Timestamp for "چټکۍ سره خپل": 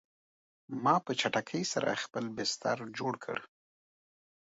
1.19-2.23